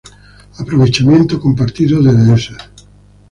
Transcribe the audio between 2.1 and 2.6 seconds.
dehesas